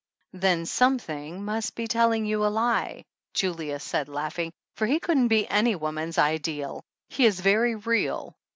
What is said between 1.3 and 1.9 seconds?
must be